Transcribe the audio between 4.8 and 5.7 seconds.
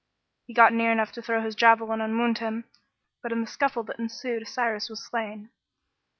was slain.